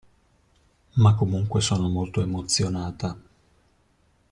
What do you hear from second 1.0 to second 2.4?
comunque, sono molto